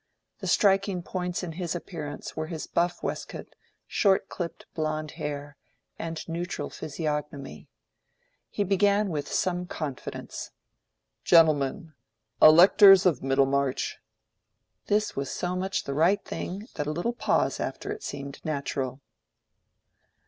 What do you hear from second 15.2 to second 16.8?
so much the right thing